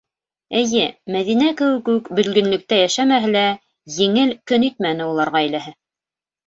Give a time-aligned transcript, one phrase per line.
[0.61, 3.47] Эйе, Мәҙинә кеүек үк бөлгөнлөктә йәшәмәһә лә,
[4.01, 5.81] еңел көн итмәне улар ғаиләһе.